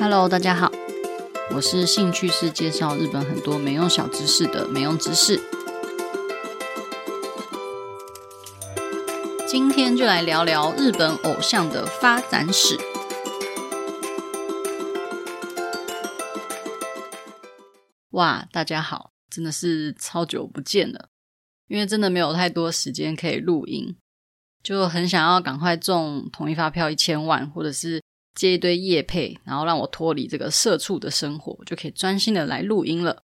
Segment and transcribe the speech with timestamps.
[0.00, 0.70] Hello，大家好，
[1.50, 5.40] 我是兴趣是介绍日本很多没用小知识的没用知识。
[9.44, 12.78] 今天就来聊聊日本偶像的发展史。
[18.10, 21.08] 哇，大家好，真的是超久不见了，
[21.66, 23.96] 因为真的没有太多时间可以录音，
[24.62, 28.00] 就很想要赶快中统一发票一千万，或者是。
[28.38, 33.22] 接一堆夜配，然后让我脱离这个社畜的生活，就可以专心的来录音了。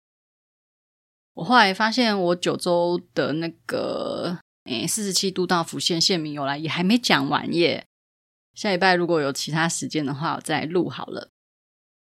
[1.35, 7.85] 我后来发现，我九州的那个诶四十七都道府县县民由来也还没讲完耶。
[8.55, 11.29] 下礼拜如果有其他时间的话，我再录好了。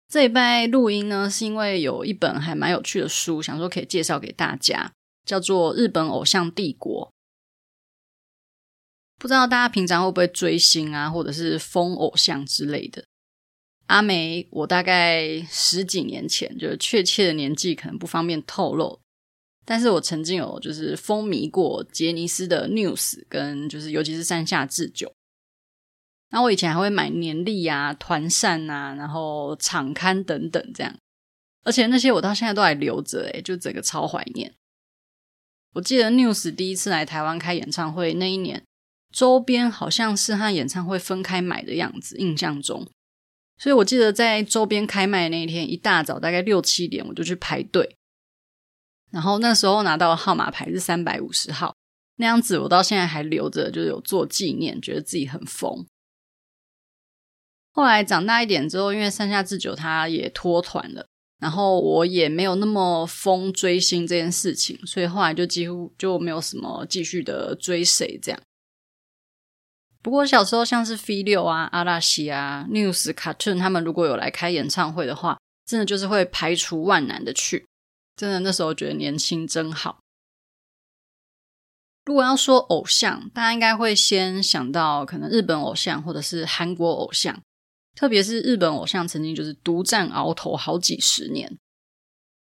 [0.09, 4.91] 这一拜录音呢，是因为有一本还蛮有趣的书，想说可以介绍给大家，
[5.25, 7.13] 叫做《日本偶像帝国》。
[9.19, 13.05] 不知道大家平常会不会追星啊，或者是疯偶像之类的？
[13.87, 19.01] 阿梅，我大概十几年前，就是确切的年纪可能不方便透露，
[19.65, 25.13] 但是我曾经有就是风靡过杰尼斯的 News，跟就是尤其是山下智久。
[26.31, 30.95] 那我以前还会买年历啊、团扇啊，然后场刊等等这样，
[31.65, 34.55] 而且那些我到现在都还留着，诶，就整个超怀念。
[35.73, 38.63] 我记得 News 第一次来台湾开演唱会那一年。
[39.13, 42.87] 周边好像是和演唱会分开买的样子，印象中，
[43.57, 47.97] 所以我记得在周边开卖那一天一大早，大概六七点我就去排队，
[49.11, 51.75] 然后那时候拿到的号码牌是三百五十号，
[52.17, 55.87] 那样子我到现在还留着，就是有做纪念，觉得自己很疯。
[57.73, 61.07] 后来长大一点之后，因为山下智久他也脱团了，
[61.41, 68.41] 然后我也没有那么疯追星这件事情，所以后来就几乎就没有什么继续的追谁这样。
[70.03, 77.67] 不过小时候像是 V6 啊、阿拉西啊、News、Cartoon 他们如果有来开演唱会的话，真的就是会排除万难的去。
[78.17, 79.99] 真的那时候觉得年轻真好。
[82.05, 87.39] 如果要说偶像，大家应该会先想到可能日本偶像或者是韩国偶像，
[87.95, 91.51] 特别是日本偶像曾经就是独占鳌头好几十年。《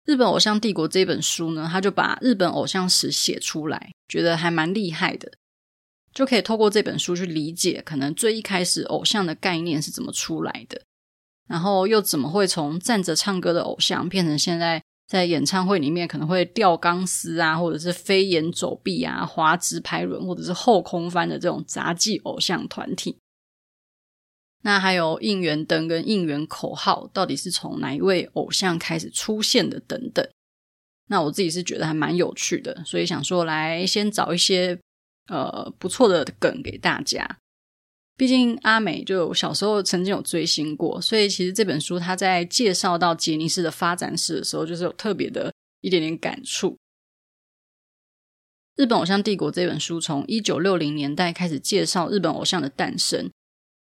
[0.03, 5.31] 日本偶像帝国》这本书呢，他就把日本偶像史写出来，觉得还蛮厉害的。
[6.15, 10.81] 就可以透过这本书去理解，可能最一开始偶像的概念是怎么出来的，
[11.45, 23.17] 然后又怎么会从站着唱歌的偶像变成现在在演唱会里面可能会吊钢丝啊，或者是飞檐走壁啊、滑直排轮，或者是后空翻的这种杂技偶像团体。
[24.63, 30.25] 那还有应援灯跟应援口号到底是从哪一位偶像开始出现的等等。
[31.09, 34.79] 那我自己是觉得还蛮有趣的，所以想说来先找一些。
[35.27, 37.39] 呃，不错的梗给大家。
[38.17, 46.71] 毕竟阿美就小时候曾经有追星过，所以其实这本书他在介绍到杰尼斯的发展史的时候，就是有特别的一点点感触。
[48.75, 53.29] 《日本偶像帝国》这本书从一九六零年代开始介绍日本偶像的诞生。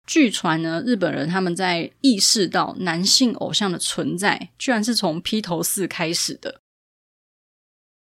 [0.05, 6.61] 据传呢，日本人他们在意识到男性偶像的存在，居然是从披头四开始的。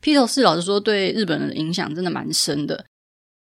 [0.02, 2.86] 披头四老实说，对日本人的影响真的蛮深的。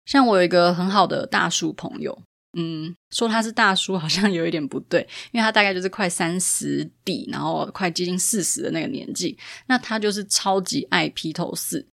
[0.06, 2.22] 像我有一个很好的大叔朋友，
[2.57, 9.38] 嗯，说他是大叔好像有一点不对，因为他大概就是快三十底，然后快接近四十的那个年纪。
[9.67, 11.88] 那他就是超级爱披头四。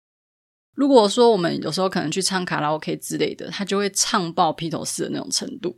[0.74, 5.76] 如果说我们有时候可能去唱卡拉 OK 之类的，他就会唱爆披头四的那种程度。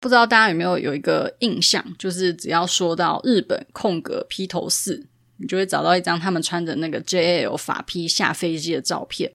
[0.00, 5.06] 不知道大家有没有有一个印象，就是只要说到日本空格披头四，
[5.36, 9.32] 你就会找到一张他们穿着那个 JL 法披下飞机的照片。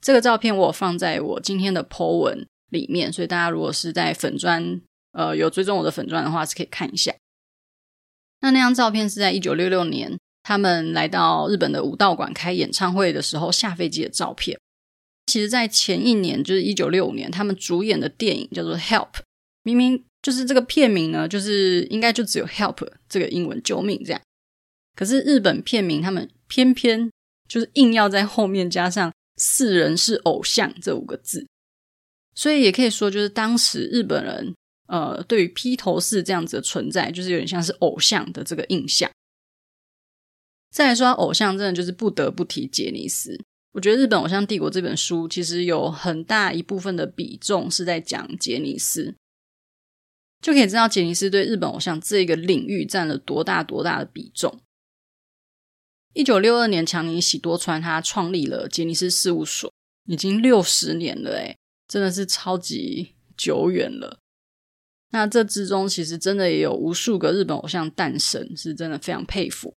[0.00, 4.80] 这个照片我放在我今天的 po 文里面，所以大家如果是在粉专，
[5.12, 7.14] 呃，有追踪我的粉专的话，是可以看一下。
[8.40, 14.58] 那那张照片是在一九六六年，他们来到日本的武道馆开演唱会的时候下飞机的照片。
[15.26, 19.12] 其实，在前一年，就是一九六五年，他们主演的电影叫做《Help》，
[19.62, 24.20] 明明就是这个片名呢，就是应该就只有 “Help” 这个英文“救命”这样，
[24.96, 27.10] 可是日本片名他们偏偏
[27.46, 29.12] 就是硬要在后面加上。
[29.42, 31.46] 四人是偶像这五个字，
[32.34, 34.54] 所以也可以说，就是当时日本人
[34.86, 39.10] 呃，对于披头士这样子的存在，就是有点像是偶像的这个印象。
[40.70, 43.40] 再来说偶像，真的就是不得不提杰尼斯。
[43.72, 49.14] 我觉得《日本偶像帝国》这本书其实有很大一部分的比重是在讲杰尼斯，
[50.42, 54.60] 就可以知道杰尼斯对日本偶像这个领域占了多大多大的比重。
[56.12, 59.72] 一九六二年，强尼喜多川他创立了杰尼斯事务所，
[60.06, 64.18] 已经六十年了，诶，真的是超级久远了。
[65.12, 69.74] 那这之中其实真的也有无数个日本偶像诞生，是真的非常佩服。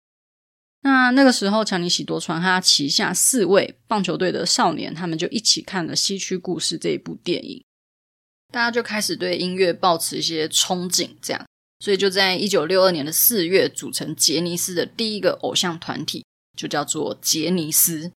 [0.81, 7.63] 那那个时候，强尼喜多川他旗下四位棒球队的少年，他们就一起看了《西区故事》这一部电影，
[8.51, 11.45] 大家就开始对音乐抱持一些憧憬，这样，
[11.83, 16.25] 所以就在一九六二年的四月，组成杰尼斯的第一个偶像团体，
[16.57, 18.09] 就叫做杰尼斯。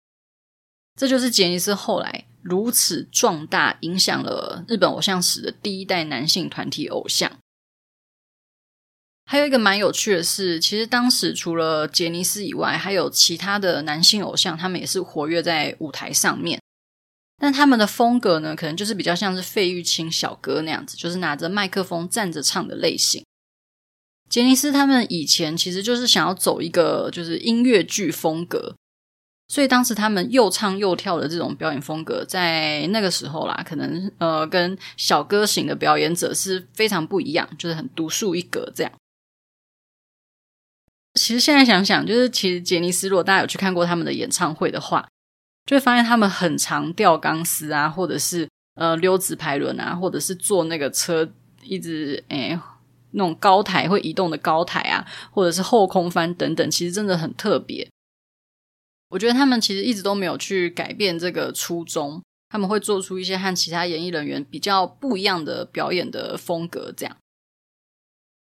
[0.95, 7.39] 这就是杰尼斯后来如此壮大，影响了日本偶像史的第一代男性团体偶像。
[9.25, 16.63] 还有一个蛮有趣的是，其实当时除了杰尼斯以外，还有其他的男性偶像，他们也是活跃在舞台上面。
[17.37, 23.25] 但他们的风格呢，可能就是比较像是费玉清小哥那样子，就是拿着麦克风站着唱的类型。
[24.29, 28.75] 杰尼斯他们以前其实就是想要走一个就是音乐剧风格，
[29.49, 38.93] 所以当时他们又唱又跳的这种表演风格，在那个时候啦，可能呃跟小歌型的表演者是非常不一样，就是很独树一格这样。
[41.15, 45.09] 其实现在想想，就是其实杰尼斯，如果大家有去看过他们的演唱会的话，
[45.65, 51.27] 就会发现他们很常吊钢丝啊，或者是呃溜直排轮啊，或者是坐那个车
[51.63, 52.59] 一直诶
[53.17, 57.91] 那种高台会移动的高台啊，或者是后空翻等等，其实真的很特别。
[59.09, 67.17] 我觉得他们其实一直都没有去改变这个初衷，他们会做出一些和其他演艺人员比较不一样的表演的风格，这样。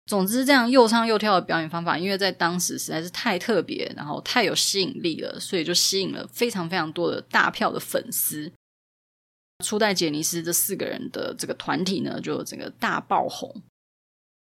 [0.05, 8.51] 总之，这样又唱又跳的表演方法，因为在当时实在是太特别，然后太有吸引力了，所以就吸引了非常非常多的大票的粉丝。
[9.65, 13.61] 初代杰尼斯这四个人的这个团体呢，就整个大爆红，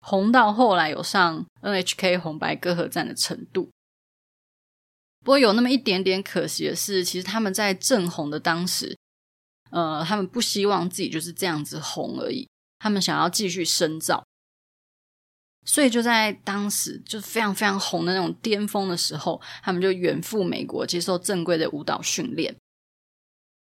[0.01, 3.69] 红到后来有上 NHK 红白歌合战的程度。
[5.23, 8.97] 不过有那么一点点可惜的是，其实他们在正红的当时，
[9.69, 12.49] 呃，他们不希望自己就是这样子红而已，
[12.79, 14.23] 他们想要继续深造。
[15.63, 22.55] 所以就在当时，就非常非常红的那种巅峰的时候，他们就远赴美国接受正规的舞蹈训练。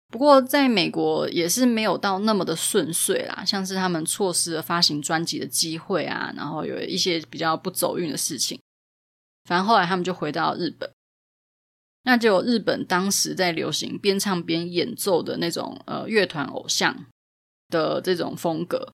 [0.09, 8.59] 不过在美国也是没有到那么的顺遂啦，像是他们错失了发行专辑的机会啊，然后有一些比较不走运的事情。
[9.45, 10.89] 反正后来他们就回到日本，
[12.03, 17.05] 那就日本当时在流行边唱边演奏的那种呃乐团偶像
[17.69, 18.91] 的这种风格。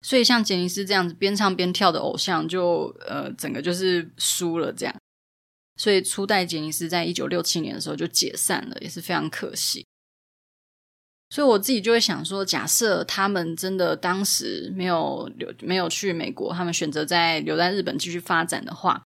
[0.00, 4.94] 所以像杰尼斯这样子边唱边跳的偶像，就呃整个就是输了这样。
[5.76, 9.86] 所以初代杰尼斯在一九六七年的时候就解散了，也是非常可惜。
[11.30, 19.02] 所以我自己就会想说，假设他们真的当时没有留，没有去美国，他们选择在留在日本继续发展的话，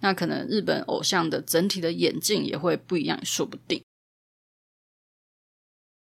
[0.00, 3.84] 那可能日本偶像的整体的演进也会不一样，说不定。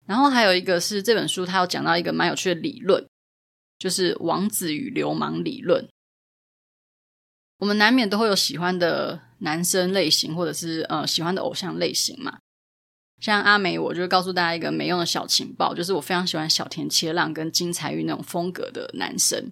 [0.05, 3.05] 然后还有一个是这本书，它有讲到一个蛮有趣的理论。
[3.79, 5.87] 就是王子与流氓理论。
[7.59, 12.37] 我们难免都会有喜欢的男生类型，或者是呃喜欢的偶像类型嘛。
[13.19, 19.49] 像阿美，我就告诉大家一个没用的小情报，就是我非常喜欢小田切让跟金彩玉那种风格的男生。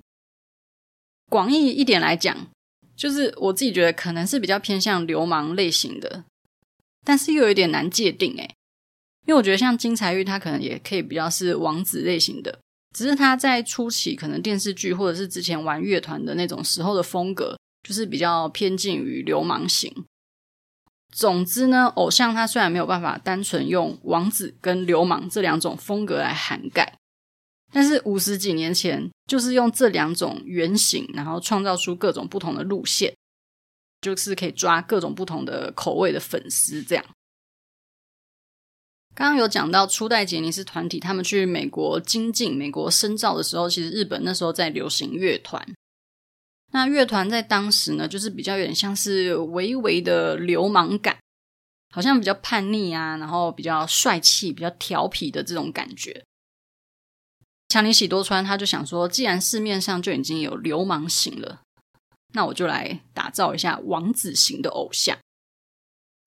[1.32, 2.48] 广义一点来讲，
[2.96, 6.26] 就是我自己觉得可能是比较偏向流氓类型的，
[7.04, 8.54] 但是又有点难界定诶，
[9.26, 12.60] 因为我觉得像金财玉，他可能也可以比较是王子类型的。
[12.94, 20.06] 只是他在初期可能电视剧或者是之前玩乐团的那种时候的风格，就是比较偏近于流氓型。
[21.14, 26.98] 总之呢，偶像他虽然没有办法单纯用王子跟流氓这两种风格来涵盖，
[27.72, 33.16] 但是五十几年前就是用这两种原型，然后创造出各种不同的路线，
[34.02, 37.06] 就是可以抓各种不同的口味的粉丝这样。
[39.14, 45.66] 刚刚有讲到初代杰尼斯团体，他们去美国精进、美国深造的时候，其实日本那时候在流行乐团。
[46.76, 51.18] 那乐团在当时呢，就是比较有点像是微微的流氓感，
[51.94, 56.26] 好像比较叛逆啊，然后比较帅气、比较调皮的这种感觉。
[57.70, 61.62] 强尼喜多川他就想说，既然市面上就已经有流氓型了，
[62.34, 65.18] 那我就来打造一下王子型的偶像。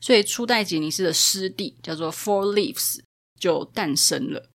[0.01, 3.01] 所以初代杰尼斯的师弟叫做 Four Leaves
[3.39, 4.49] 就诞生了。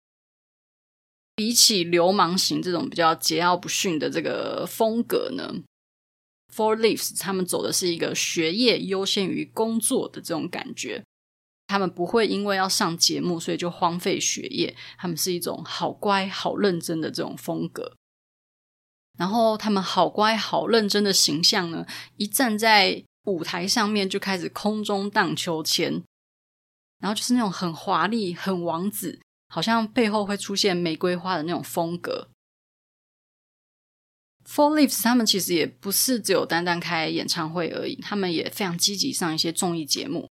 [1.36, 5.52] 比起流氓型这种比较桀骜不驯的这个风格呢
[6.54, 11.02] ，Four Leaves 他们走的是一个学业优先于工作的这种感觉。
[11.66, 14.76] 他们不会因为要上节目，所以就荒废学业。
[14.98, 17.96] 他们是一种好乖、好认真的这种风格。
[19.18, 26.02] 然后他们好乖、好认真的形象呢，一站在舞台上面就开始空中荡秋千，
[26.98, 32.28] 然后就是那种很华丽、很王子，好像背后会出现玫瑰花的那种风格。
[34.52, 40.28] Four Leaves 他们其实也不是只有单单开演唱会而已，他们也非常积极上一些综艺节目。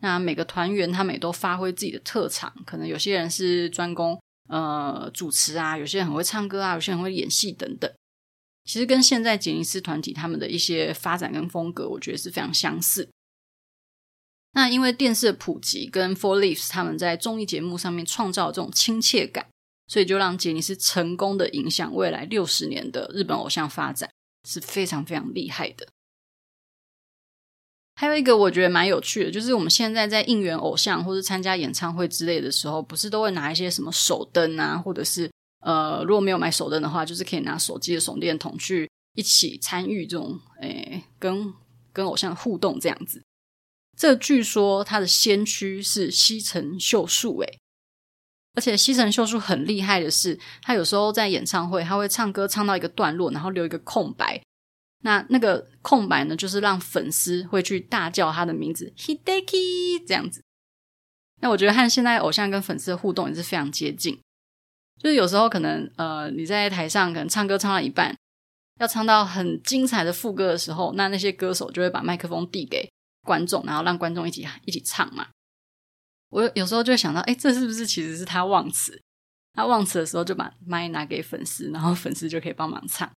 [0.00, 7.88] 那每个团员他们也都发挥自己的特长，可能有些人是专攻呃主持啊，有些人很会唱歌啊，有些人会演戏等等。
[8.64, 13.08] 其实跟现在杰尼斯团体他们的一些发展跟风格，我觉得是非常相似。
[14.54, 19.46] 那因为电视的普及跟 Four Leaves 他们在综艺节目上面创造这种亲切感，
[19.86, 24.10] 所以就让杰尼斯成功的影响未来六十年的日本偶像发展，
[24.48, 25.86] 是非常非常厉害的。
[27.98, 41.54] 还有一个我觉得蛮有趣的，就是我们现在在应援偶像或者参加演唱会之类的时候，不是都会拿一些什么手灯啊，或者是呃，如果没有买手灯的话，就是可以拿手机的手电筒去一起参与这种诶，跟
[41.94, 43.22] 跟偶像互动这样子。
[43.96, 47.58] 这据说他的先驱是西城秀树，诶，
[48.56, 54.42] 而且西城秀树很厉害的是，他有时候在演唱会，他会唱歌唱到一个段落，然后留一个空白。
[55.02, 60.42] 那那个空白呢，就是让粉丝会去大叫他的名字 Hideki 这样子。
[61.42, 64.18] 那我觉得和现在偶像跟粉丝的互动也是非常接近。
[64.98, 68.16] 就是有时候可能呃你在台上可能唱歌唱到一半，
[68.80, 72.90] 要唱到很精彩的副歌的时候，那那些歌手就会把麦克风递给
[73.22, 75.28] 观众，然后让观众一起一起唱嘛。
[76.30, 79.00] 我有时候就会想到，哎，这是不是其实是他忘词？
[79.54, 83.10] 他忘词的时候就把麦拿给粉丝，然后粉丝就可以帮忙唱。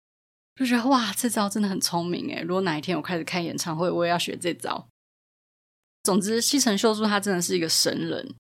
[0.56, 2.42] 就觉得哇，这招真的很聪明哎！
[2.42, 4.88] 如果哪一天我开始开演唱会，我也要学这招。
[6.04, 8.36] 总之，西城秀树他真的是一个神人。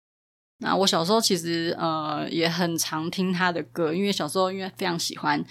[0.59, 5.41] 那我小时候其实呃也很常听他的歌，因为小时候因为非常喜欢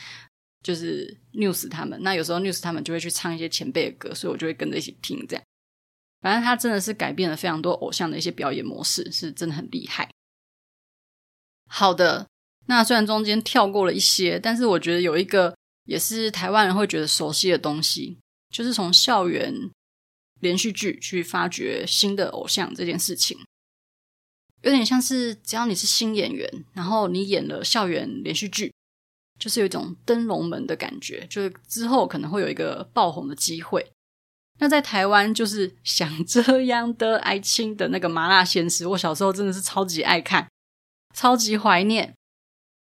[0.63, 5.45] 就是 News 他们，那有时候 News 他们就会去唱一些前辈的歌，所以我就会跟着一起听这样。
[6.21, 10.11] 反正他真的是改变了非常多偶像的一些表演模式，是真的很厉害。
[11.67, 12.27] 好的，
[12.67, 15.55] 那虽然中间跳过了一些，但是我觉得有一个。
[15.89, 18.19] 也是台湾人会觉得熟悉的东西，
[18.51, 19.71] 就是从校园
[20.39, 23.39] 连续剧去发掘新的偶像这件事情，
[24.61, 28.71] 有点像是只要你是新演员，然后你演了校园连续剧，
[29.39, 33.91] 就是有一种登龙门的感觉，就是之后可能会有一个爆红的机会。
[34.61, 40.49] 那在台湾就是想这样的爱情的那个麻辣鲜师，我小时候真的是超级爱看，
[41.15, 42.15] 超级怀念。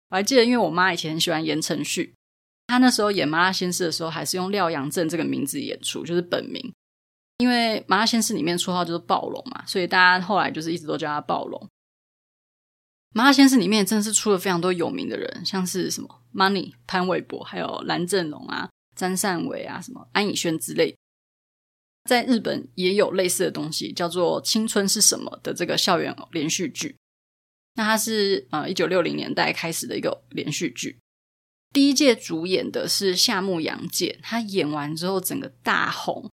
[0.09, 2.15] 我还记得，因为我妈以前很喜欢言承旭。
[2.69, 6.73] 他那时候演《麻辣鲜师》的时候，还是用廖阳正这个名字演出，就是本名。
[7.39, 11.61] 因为《麻辣鲜师》里面绰号就是暴龙嘛，所以大家后来就是一直都叫他暴龙。
[13.13, 20.97] 《麻辣鲜师》里面真的是出了非常多有名的人，像是什么 Money、潘玮柏，还有蓝正龙啊、詹善伟啊、什么安以轩之类。
[22.07, 26.97] 在日本也有类似的东西，叫做《青春是什么》的这个校园连续剧。
[27.75, 30.99] 那它是呃一九六零年代开始的一个连续剧。
[31.75, 36.31] 第一届主演的是夏目洋介，他演完之后整个大红。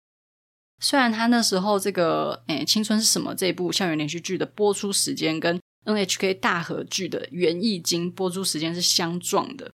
[0.84, 9.72] 虽然他那时候这个诶《青春是什么》这部校园连续剧的播出时间跟 NHK 大河剧的《源义经》播出时间是相撞的，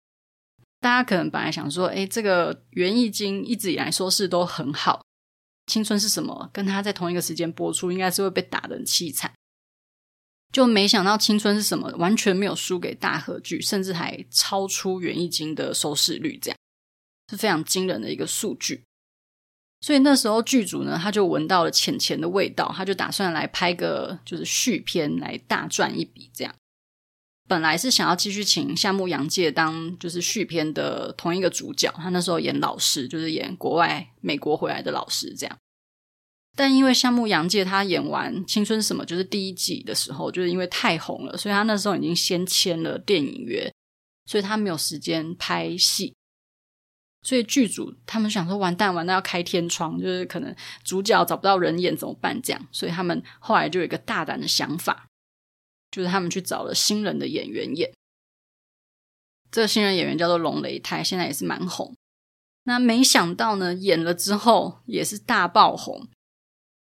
[0.80, 5.02] 大家可能本来想说，诶这个《源义经》一直以来收视都很好，
[5.68, 9.32] 《青春是什么》跟他在同一个时间播出，应该是会被打的很凄惨。
[10.54, 16.58] 就没想到青春是什么，完全没有输给大河剧，甚至还超出《源义经》的收视率，这样
[17.30, 18.84] 是非常惊人的一个数据。
[19.82, 26.32] 所以那时候剧组呢，他就闻到了钱钱的味道，他就打算来拍个就是续篇来大赚一笔。
[26.34, 26.56] 这样
[27.48, 35.58] 本来是想要继续请夏目洋介当就是续篇的同一个主角，他那时候演老师，就是演国外美国回来的老师这样。
[36.56, 43.72] 但因为夏目洋介他演完《青春什么》就是第一季的时候，就是因为太红了，所以他那时候已经先签了电影约，
[44.26, 46.14] 所以他没有时间拍戏。
[47.24, 52.42] 所以剧组他们想说，完蛋完蛋，要开天窗，就是可能主角找不到人演怎么办？
[52.42, 55.07] 这样，所以他们后来就有一个大胆的想法，
[55.92, 57.92] 就是他们去找了新人的演员演。
[59.52, 61.96] 这个新人演员叫做龙雷泰，现在也是蛮红。
[62.64, 66.08] 那没想到呢，演了之后也是大爆红。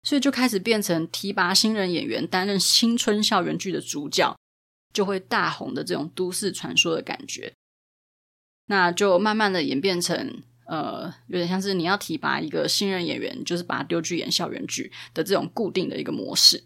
[0.02, 4.34] 所以就开始变成提拔新人演员担任青春校园剧的主角，
[4.94, 7.54] 就会大红的这种都市传说的感觉。
[8.68, 16.64] 那就慢慢的演变成，呃，有点像是你要提拔一个新人演员，就是把他丢去演校园剧的这种固定的一个模式。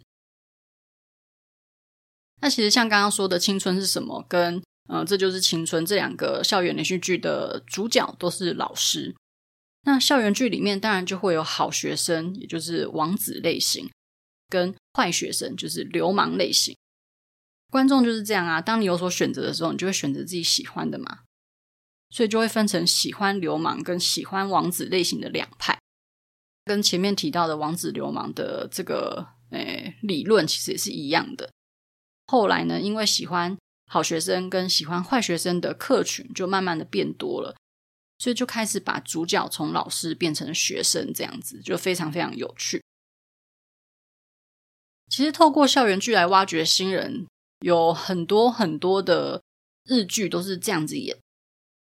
[2.43, 9.15] 那其实像刚刚说的《青春是什么》跟呃《这就是青春》这两个校园连续剧的主角都是老师。
[9.83, 13.89] 那校园剧里面当然就会有好学生，也就是王子类型，
[14.49, 16.75] 跟坏学生，就是流氓类型。
[17.71, 21.19] 观众就是这样啊，当你有所选择的时候，你就会选择自己喜欢的嘛。
[22.09, 25.79] 所以就会分成喜欢流氓跟喜欢王子类型的两派。
[26.65, 31.49] 跟前面提到的王子流氓的这个诶理论其实也是一样的。
[32.27, 37.55] 后来呢，因为喜欢好学生跟喜欢坏学生的客群就慢慢的变多了，
[38.17, 42.81] 所以就开始把主角从老师变成学生，这样子就非常非常有趣。
[45.09, 47.27] 其实透过校园剧来挖掘新人，
[47.59, 49.43] 有很多很多的
[49.83, 51.15] 日剧都是这样子演。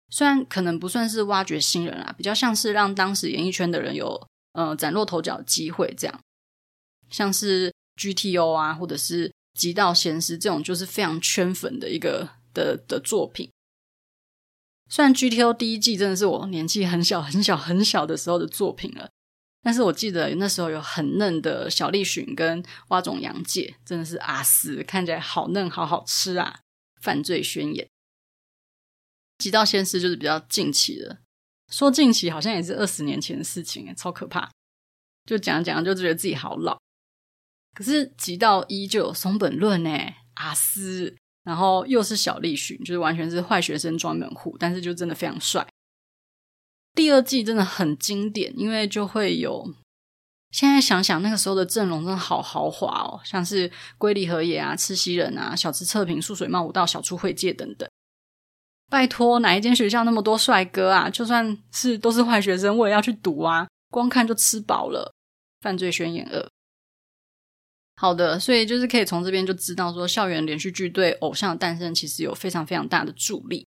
[0.08, 6.20] 虽然可能不算是挖掘新人啊，比较像是让当时演艺圈的人有呃崭露头角的机会，这样。
[7.10, 13.50] 像是 GTO 啊，或者是《极道鲜师》这种，就是非常圈粉的一个的的作品。
[14.88, 19.10] 虽然 GTO 第一季真的是我年纪很小很小很小的时候的作品了。
[19.62, 26.60] 但是我记得那时候有很嫩的小栗旬跟蛙种洋介，真的是阿斯，看起来好嫩，好好吃啊！
[27.02, 27.86] 犯罪宣言，
[29.36, 31.18] 极道鲜师就是比较近期的，
[31.70, 34.50] 说近期好像也是二十年前的事情，超可怕。
[35.26, 36.80] 就讲讲就觉得自己好老。
[37.74, 39.90] 可是极道一就有松本论呢，
[40.34, 45.66] 阿斯，然后又是小栗旬，就是完全是坏学生专门户，但是就真的非常帅。
[46.94, 49.72] 第二季真的很经典，因为就会有
[50.50, 57.88] 现在想想那个时候的阵容真的好豪华哦，像是龟梨和也啊、赤西仁啊、小池测评、素水茂武道、小出惠介等等。
[58.90, 61.08] 拜托，哪一间学校那么多帅哥啊？
[61.08, 63.68] 就算是都是坏学生，我也要去读啊！
[63.88, 65.14] 光看就吃饱了。
[65.60, 66.48] 犯罪宣言二，
[68.00, 73.66] 好的，所以就是可以从这边就知道说，校园连续剧对偶像的诞生其实有非常非常大的助力。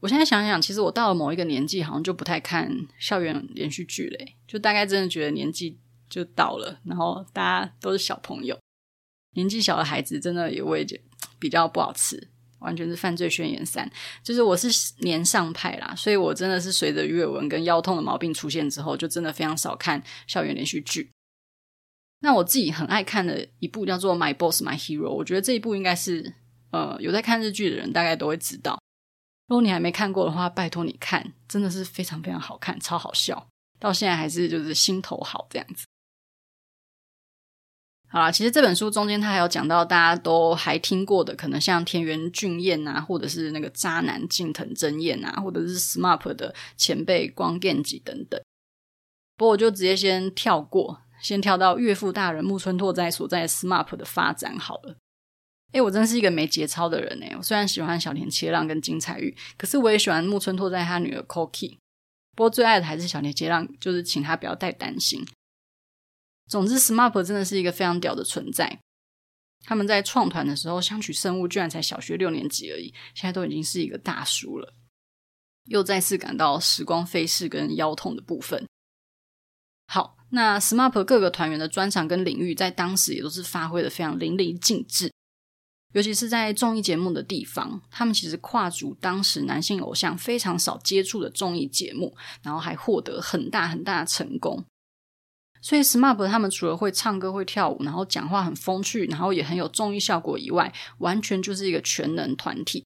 [0.00, 8.58] 我现在想想，其实我到了某一个年纪，好像就不太看校园连续剧嘞，就大概真的觉得年纪就到了，然后大家都是小朋友，
[9.34, 10.86] 年纪小的孩子真的也会
[11.38, 13.86] 比较不好吃，完全是犯罪宣言三，
[14.22, 14.68] 就是我是
[15.00, 21.10] 年上派啦，所以我真的是随着鱼尾纹跟腰痛的毛病出现之后，就真的非常少看校园连续剧。
[22.20, 26.34] 那我自己很爱看的一部叫做《My Boss My Hero》，我觉得这一部应该是
[26.70, 28.80] 呃有在看日剧的人大概都会知道。
[29.48, 33.46] 如果你还没看过的话，拜托你看，真的是非常非常好看，超好笑，
[33.78, 35.86] 到现在还是就是心头好这样子。
[38.08, 48.40] 好啦，其实这本书中间他还有讲到大家都还听过的，可能像田园俊彦啊，或者是那个渣男近藤真彦啊，或者是 SMAP 的前辈光源氏等等。
[49.36, 54.96] 不过我就直接先跳过，先跳到岳父大人木村拓哉所在 SMAP 的发展好了。
[55.72, 57.34] 哎，我真是一个没节操的人哎！
[57.36, 61.78] 我虽然喜欢小田切让跟金彩玉，可是我也喜欢木村拓哉他女儿 Koki。
[62.36, 65.26] 不过最爱的还是小田切让，就是请他不要太担心。
[66.46, 68.78] 总之，SMAP 真的是一个非常屌的存在。
[69.64, 74.74] 他们在创团的时候，相取生物居然才小学六年级而已，现在都已经是一个大叔了。
[75.64, 78.64] 又再次感到时光飞逝跟腰痛的部分。
[79.88, 85.10] 好，那 SMAP 各个团员的专长跟领域，在当时也都是发挥的非常淋漓尽致。
[85.94, 94.62] 尤其是在综艺节目的地方，他们其实跨足当时男性偶像非常少接触的综艺节目，然后还获得很大很大的成功。
[95.62, 102.84] 所以，SMAP 他们除了会唱歌、会跳舞，然后讲话很风趣，然后也很有综艺效果以外，完全就是一个全能团体。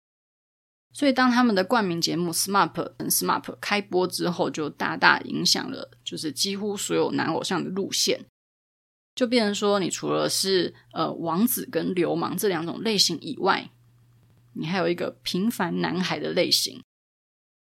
[0.93, 8.27] 所以，当他们的冠名节目 SMAP 跟 SMAP 开播之后，就大大影响了，就是几乎所有男偶像的路线。
[9.15, 13.71] 就变成说，你除了是呃王子跟流氓这两种类型以外，
[14.55, 16.75] 你还有一个平凡男孩的类型，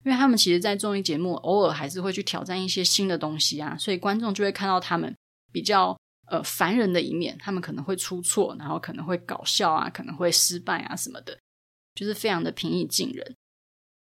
[0.06, 5.14] 因为他们其实，在综艺节目偶尔还是会去挑战一些新的东西啊，所以观众就会看到他们
[5.52, 11.38] 比较呃凡人的一面，他们可能会出错，然后可能会搞笑啊，可能会失败啊什么的，
[11.96, 13.36] 就是非常的平易近人，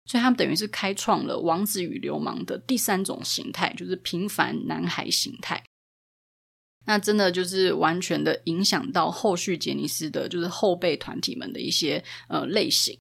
[0.06, 5.64] 所以他们等于是开创了王子与流氓的第三种形态，就是平凡男孩形态。
[6.86, 12.98] 那真的就是完全的影响到后续杰尼斯的，就是后辈团体们的一些呃类型。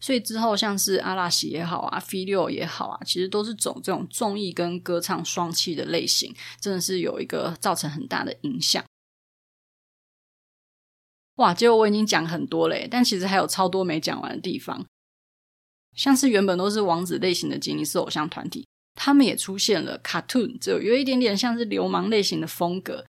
[0.00, 8.84] 所以之后像是阿拉西也好啊，V 六也好啊，其实都是走这种综艺跟歌唱双栖的类型，真的是有一个造成很大的影响。
[11.36, 14.86] 哇，结果我已经讲很多嘞，但其实还有超多没讲完的地方，
[15.94, 18.66] 像是原本都是王子类型的杰尼斯偶像团体。
[18.98, 23.04] 他们也出现了 KAT-TUN，就有一点点像是流氓类型的风格，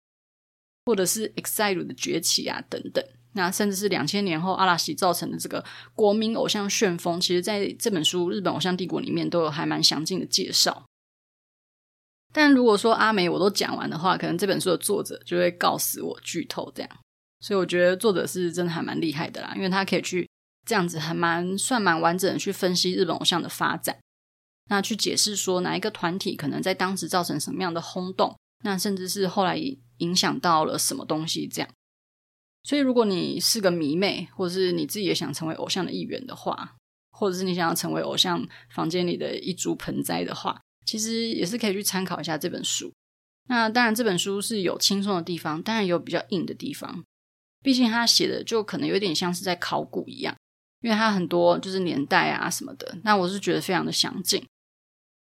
[0.87, 3.05] 或者是 EXILE 的崛起啊等等。
[3.33, 10.85] 那甚至是两千年后阿拉西造成的这个国民偶像旋风，其实在这本书《日本偶像帝国》里面都有还蛮详尽的介绍。
[12.33, 16.91] 但如果说阿美我都讲完的话，可能这本书的作者就会告死我剧透这样。
[17.43, 20.27] 所以我觉得作者是真的还蛮厉害的啦，因为他可以去
[20.65, 23.99] 这样子还蛮算蛮完整的去分析日本偶像的发展，
[24.71, 29.59] 那去解释说哪一个团体可能在当时造成什么样的轰动，那甚至是后来
[29.99, 31.69] 影响到了什么东西这样。
[32.63, 36.77] 所以如果你是个迷妹，或者是你自己也想成为偶像的一员的话，
[37.11, 42.93] 或者是你想要成为偶像房间里的一株盆栽的话，其实也是可以去参考一下这本书。
[43.49, 47.03] 那当然，这本书是有轻松的地方，当然也有比较硬的地方。
[47.63, 50.35] 毕竟他写的就可能有点像是在考古一样，
[50.81, 52.99] 因为他很多就是年代啊什么的。
[53.05, 54.45] 那我是觉得非常的详尽。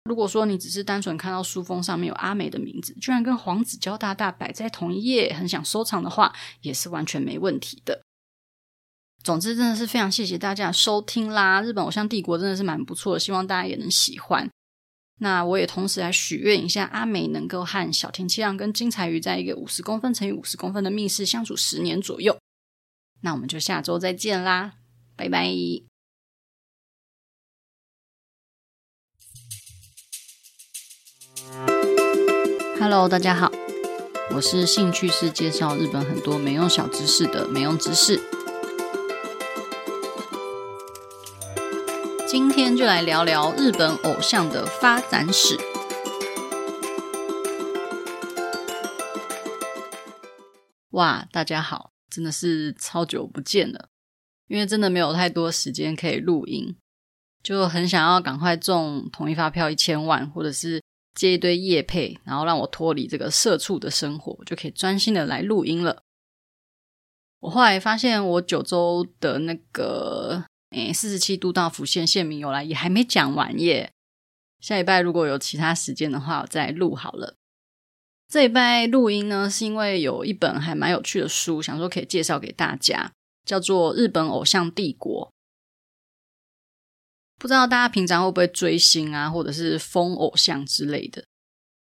[0.04, 8.04] 如果说你只是单纯看到书封上面有阿美的名字，居然跟黄子佼大大摆在同一页，很想收藏的话，也是完全没问题的。
[9.24, 11.60] 总之，真的是非常谢谢大家收听啦！
[11.64, 14.48] 日本偶像帝国真的是蛮不错的，希望大家也能喜欢。
[15.18, 22.38] 那我也同时来许愿一下，阿美能够和小田切让跟金彩鱼在一个五十公分乘以五十公分的密室相处十年左右。
[23.22, 24.74] 那我们就下周再见啦，
[25.16, 25.50] 拜拜
[32.78, 33.50] ！Hello，大家好，
[34.32, 38.20] 我是兴趣是介绍日本很多没用小知识的没用知识。
[42.78, 45.58] 就来聊聊日本偶像的发展史。
[50.90, 53.88] 哇，大家好，真的是超久不见了，
[54.48, 56.76] 因为真的没有太多时间可以录音，
[57.42, 60.82] 就很想要赶快中统一发票一千万，或者是
[61.14, 66.04] 接一堆业配，然后让我脱离这个社畜的生活，就可以专心的来录音了。
[67.40, 70.44] 我后来发现，我九州的那个。
[70.76, 73.92] 诶，四十七度到府县县民由来也还没讲完耶。
[74.60, 77.38] 下礼拜如果有其他时间的话，我再录好了。
[78.28, 83.14] 这一拜录音呢，是因为有一本还蛮有趣的书，想说可以介绍给大家，
[83.46, 85.28] 叫做《日本偶像帝国》。
[87.40, 91.26] 不知道大家平常会不会追星啊，或者是疯偶像之类的？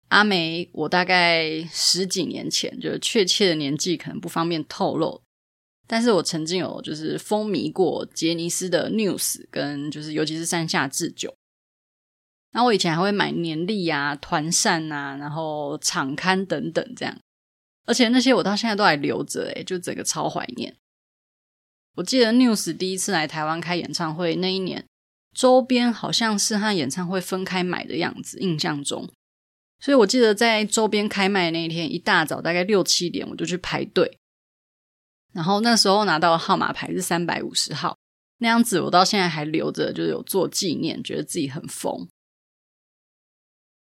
[0.09, 5.23] 阿梅，我大概十几年前，就是确切的年纪可能不方便透露。
[5.87, 11.33] 但是我曾经有就是风靡过杰尼斯的 News，跟就是尤其是山下智久。
[12.51, 17.17] 然后我以前还会买年历啊、团扇啊，然后场刊等等这样。
[17.85, 20.75] 而且那些我到现在都还留着，诶，就整个超怀念。
[21.95, 24.85] 我记得 News 第一次来台湾开演唱会那一年，
[25.33, 29.09] 周边好像是和演唱会分开买的样子，印象中。
[29.79, 34.17] 所以我记得在周边开卖那一天一大早，大概六七点我就去排队。
[35.37, 37.95] 然后那时候拿到的号码牌是三百五十号，
[38.39, 42.07] 那样子我到现在还留着，就是有做纪念，觉得自己很疯。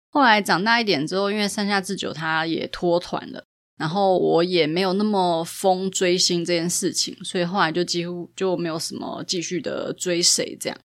[0.09, 3.45] 后来长大一点之后，因为山下智久他也脱团了，
[3.77, 10.79] 然后我也没有那么疯追星这件事情，所以后来就几乎就没有什么继续的追谁这样。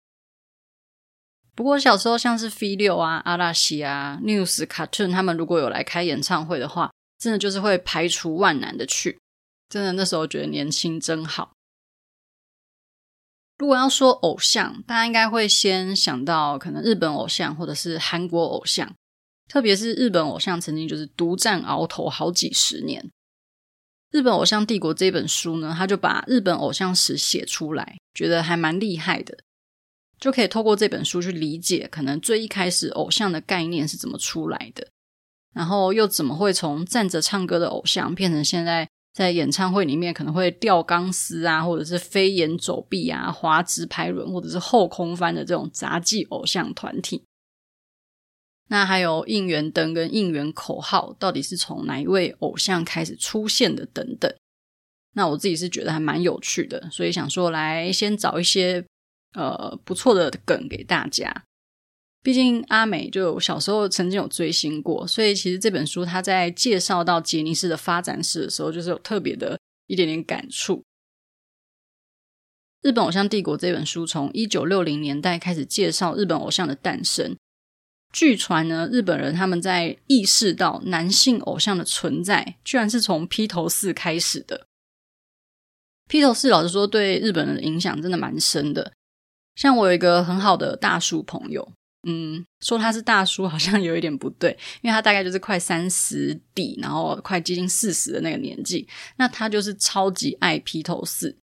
[1.54, 9.18] 不过小时候像是 V6 啊、阿拉西啊、News、KAT-TUN 他们如果有来开演唱会的话，真的就是会排除万难的去。
[9.68, 11.52] 真的，那时候觉得年轻真好。
[13.58, 18.94] 如果要说偶像，大家应该会先想到可能日本偶像或者是韩国偶像，
[19.48, 23.02] 特别是日本偶像曾经就是独占鳌头好几十年。
[24.10, 29.36] 《日本偶像帝国》这本书呢，他就把日本偶像史写出来，觉得还蛮厉害的，
[30.18, 34.88] 就可以透过这本书去理解可能最一开始偶像的概念是怎么出来的，
[35.52, 38.88] 然后又怎么会从站着唱歌的偶像变成现在。
[39.18, 47.24] 在演唱会里面可能会吊钢丝啊，或者是飞檐走壁啊，滑直排轮，或者是后空翻的这种杂技偶像团体。
[48.68, 54.32] 那还有应援灯跟应援口号，到底是从哪一位偶像开始出现的等等。
[55.14, 58.84] 那我自己是觉得还蛮有趣的，所以想说来先找一些
[59.34, 61.42] 呃不错的梗给大家。
[62.22, 70.76] 毕竟阿美就小时候曾经有追星过，所以其实这本书他在介绍到杰尼斯的发展史的时候，就是有特别的一点点感触。
[72.82, 77.36] 《日本偶像帝国》这本书从一九六零年代开始介绍日本偶像的诞生。
[78.12, 84.66] 据传呢，日本人他们在意识到男性偶像的存在，居然是从披头四开始的。
[86.08, 88.92] 披头四老实说，对日本人的影响真的蛮深的。
[89.54, 91.72] 像我有一个很好的大叔朋友。
[92.10, 98.88] 嗯，说他是大叔好像有一点不对，因为他大概就是快三十底，然后快接近四十的那个年纪。
[99.18, 101.36] 那他就是超级爱披头四。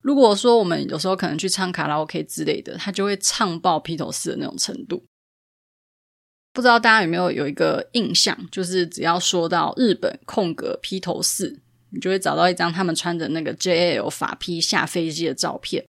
[0.00, 5.04] 如果说我们有时候可能去唱卡拉 OK 之类的，他就会唱爆披头四的那种程度。
[6.54, 15.84] 不知道大家有没有有一个印象，就是只要说到日本空格披头四，你就会找到一张他们穿着那个 J L 法披下飞机的照片。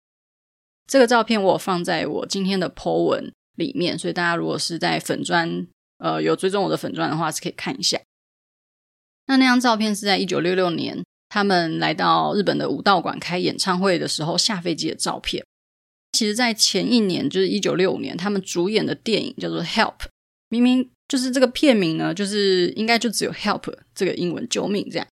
[0.88, 8.00] 这个照片我放在我今天的 po 文里面，所以大家如果是在粉专呃有追踪我的粉专的话，是可以看一下。
[9.28, 15.44] 那那张照片是在一九六六年他们来到日本的武道馆开演唱会的时候下飞机的照片。
[16.12, 19.98] 其实，在前一年，就是一九六五年，他们主演的电影叫做《Help》，
[20.50, 25.08] 明明就是这个片名呢，就是应该就只有 “Help” 这个英文“救命”这样。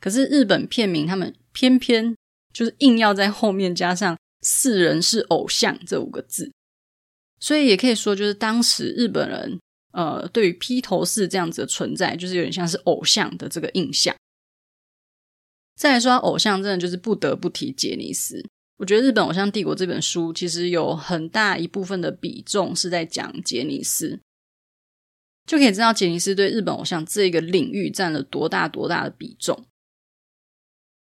[0.00, 2.16] 可是日本片名他们偏偏
[2.52, 6.50] 就是硬要在后面加上“四人是偶像”这五个字，
[7.42, 9.58] 所以也可以说，就是当时日本人
[9.90, 14.14] 呃对于披头士这样子的存在，就是有点像是偶像的这个印象。
[15.74, 18.46] 再来说偶像，真的就是不得不提杰尼斯。
[18.76, 24.20] 我觉得《日本偶像帝国》这本书其实有很大一部分的比重是在讲杰尼斯，
[25.44, 29.66] 就可以知道杰尼斯对日本偶像这个领域占了多大多大的比重。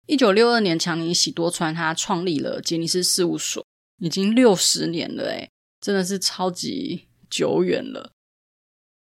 [0.07, 3.67] 一九六二年，强尼喜多川他创立了杰尼斯事务所，
[3.99, 8.13] 已经六十年了，诶，真的是超级久远了。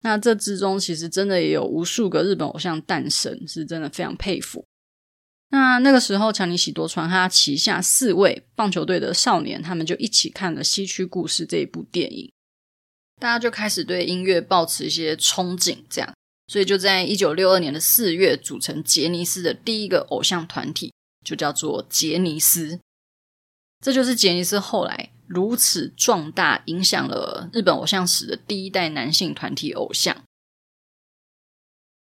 [0.02, 4.64] 那这之中其实真的也有无数个日本偶像诞生，是真的非常佩服。
[5.50, 12.30] 那那个时候，强尼喜多川他旗下四位棒球队的少年，他们就一起看了《西区故事》这一部电影，
[13.18, 16.14] 大家就开始对音乐抱持一些憧憬，这样，
[16.46, 20.92] 所以就在一九六二年的四月，组成杰尼斯的第一个偶像团体，
[21.24, 22.78] 就叫做杰尼斯。
[23.82, 30.24] 这就是杰尼斯后来如此壮大，影响了日本偶像史的第一代男性团体偶像。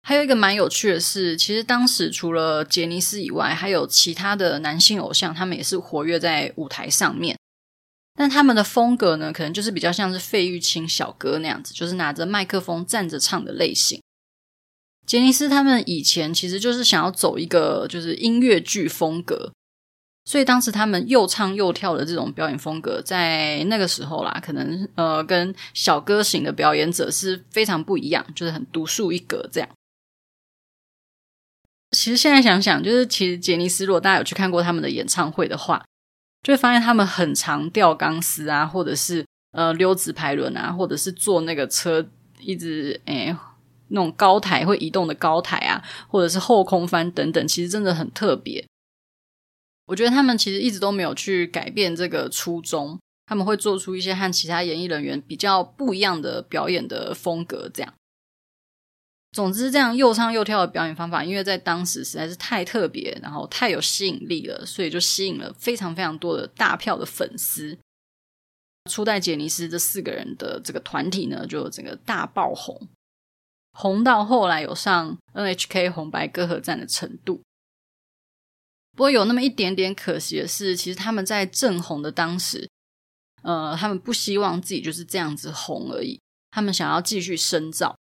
[0.03, 7.37] 还有一个蛮有趣的是，其实当时除了杰尼斯以外，还有其他的男性偶像，他们也是活跃在舞台上面。
[8.15, 14.03] 但他们的风格呢，可能就是比较像是费玉清小哥那样子，就是拿着麦克风站着唱的类型。
[15.07, 19.53] 杰尼斯他们以前其实就是想要走一个就是音乐剧风格，
[20.25, 29.69] 所以当时他们又唱又跳的这种表演风格，在那个时候啦，可能呃跟小歌型的表演者是非常不一样，就是很独树一格这样。
[31.91, 35.85] 其实现在想想，就是其实杰尼斯，如果大家有去看过他们的演唱会的话，
[36.43, 42.07] 就会发现他们很常吊钢丝啊，或者是呃溜直排轮啊，或者是坐那个车
[42.39, 43.37] 一直诶
[43.89, 48.65] 那种高台会移动的高台啊，或者是后空翻等等，其实真的很特别。
[49.91, 57.93] 我觉得他们其实一直都没有去改变这个初衷，他们会做出一些和其他演艺人员比较不一样的表演的风格，这样。
[59.33, 67.77] 总之，这样又唱又跳的表演方法，因为在当时实在是太特别，然后太有吸引力了，所以就吸引了非常非常多的大票的粉丝。
[68.89, 72.89] 初代杰尼斯这四个人的这个团体呢，就整个大爆红，
[73.73, 77.43] 红到后来有上 NHK 红白歌合战的程度。
[78.93, 82.69] 不过有那么一点点可惜的是，其实他们在正红的当时，
[83.43, 87.97] 呃，他们不希望自己就是这样子红而已，他们想要继续深造。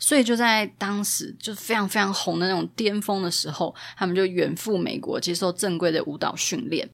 [0.00, 6.90] 所以就在当时就非常非常红的那种巅峰的时候，他们就远赴美国接受正规的舞蹈训练。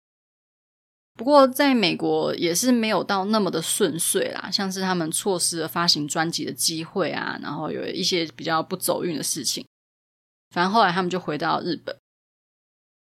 [1.14, 9.66] 不过在美国也是没有到那么的顺遂啦，像是他们错失了发行专辑的机会啊，然后有一些比较不走运的事情。
[10.50, 11.96] 反正后来他们就回到日本，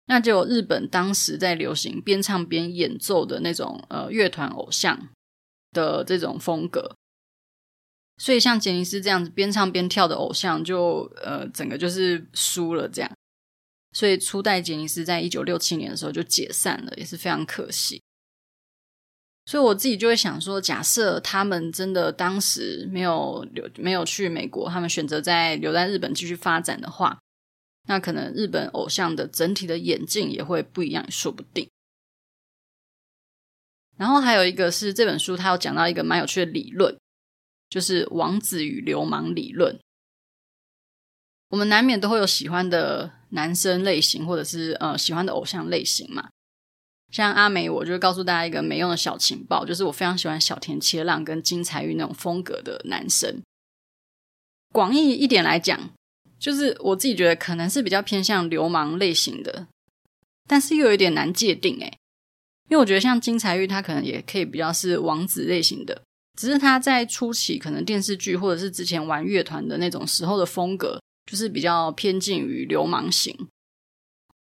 [0.08, 5.10] 那就日本当时在流行边唱边演奏的那种呃乐团偶像
[5.72, 6.96] 的这种风格。
[8.18, 13.12] 所以，像杰尼斯这样子边唱边跳的偶像就，就呃，整个就是输了这样。
[13.92, 18.02] 所以，初代杰尼斯在一九六七年的时候就解散了，也是非常可惜。
[19.46, 27.20] 所以，我自己就会想说，假设他们真的当时没有留，没有去美国，他们选择在留在日本继续发展的话，
[27.86, 31.70] 那可能日本偶像的整体的眼镜也会不一样，也说不定。
[33.98, 36.98] 然后还有一个是这本书，它有讲到一个蛮有趣的理论。
[37.68, 39.80] 就是王子与流氓理论。
[41.50, 46.30] 我们难免都会有喜欢的男生类型，或者是呃喜欢的偶像类型嘛。
[47.12, 53.42] 像阿美，我就告诉大家一个没用的小情报，就是我非常喜欢小田切浪跟金彩玉那种风格的男生。
[54.72, 55.90] 广义一点来讲，
[56.46, 59.66] 就是我自己觉得可能是比较偏向流氓类型的，
[60.48, 61.98] 但是又有点难界定诶，
[62.70, 66.04] 因为我觉得像金彩玉，他可能也可以比较是王子类型的。
[66.40, 73.36] 只是他在初期可能电视剧或者是之前玩乐团的那种时候的风格，就是比较偏近于流氓型。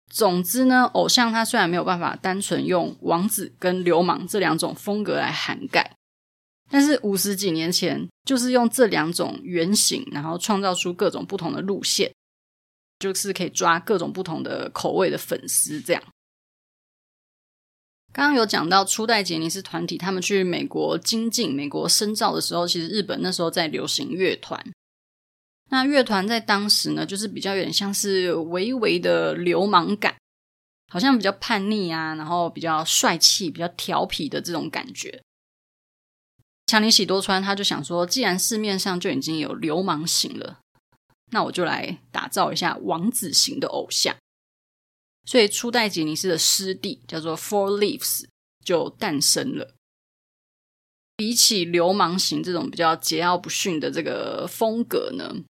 [0.08, 5.94] 总之呢，偶像他虽然没有办法单纯用王子跟流氓这两种风格来涵盖，
[6.70, 12.12] 但是五十几年前就是用这两种原型，然后创造出各种不同的路线，
[13.00, 16.02] 就是可以抓各种不同的口味的粉丝这样。
[18.12, 24.64] 刚刚有讲到初代杰尼斯团体，他们去美国精进、美国深造的时候，其实日本那时候在流行乐团。
[25.70, 30.16] 那乐团在当时呢，就是比较有点像是微微的流氓感，
[30.88, 35.22] 好像比较叛逆啊，然后比较帅气、比较调皮的这种感觉。
[36.70, 40.60] 强尼喜多川他就想说，既然市面上就已经有流氓型了，
[41.32, 44.16] 那我就来打造一下王子型的偶像。
[45.26, 48.26] 所以初代杰尼斯的师弟叫做 Four Leaves
[48.64, 49.74] 就诞生了。
[51.16, 55.42] 比起流氓型这种比较桀骜不驯的这个风格呢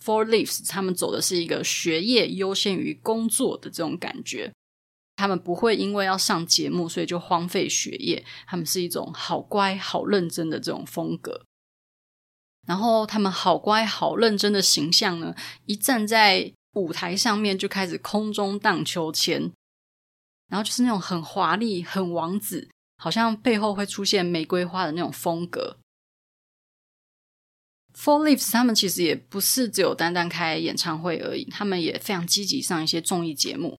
[0.00, 4.52] ，Four Leaves 他们走的是一个学业优先于工作的这种感觉。
[5.18, 8.24] 他们不会因为要上节目，所以就荒废学业。
[8.46, 11.44] 他们是一种好乖、好认真的这种风格。
[12.68, 15.34] 然后他们好乖、好认真的形象呢，
[15.66, 19.50] 一站在舞台上面就开始空中荡秋千，
[20.46, 25.78] 然后就是那种很华丽、很王子，好像背后会出现玫瑰花的那种风格。
[27.92, 33.76] Four Leaves 他们其实也不是只有单单开演唱会而已，他们也非常积极上一些综艺节目。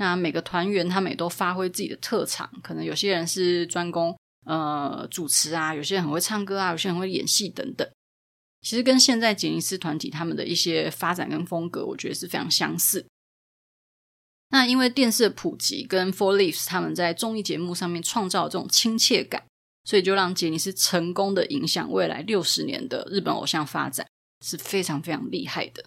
[0.00, 7.86] 那每个团员他们也都发挥自己的特长，可能有些人是专攻呃主持啊，有些人很会唱歌啊，有些人会演戏等等。
[8.62, 13.04] 其实跟现在杰尼斯团体他们的一些发展跟风格，我觉得是非常相似。
[14.48, 19.44] 那因为电视的普及跟 Four Leaves 他们在综艺节目上面创造这种亲切感，
[19.84, 24.06] 所以就让杰尼斯成功的影响未来六十年的日本偶像发展，
[24.42, 25.84] 是非常非常厉害的。